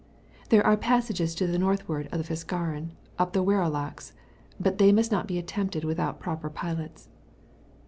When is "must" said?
4.91-5.11